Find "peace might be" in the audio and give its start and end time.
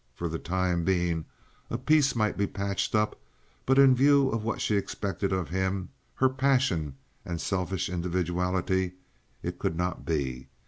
1.77-2.47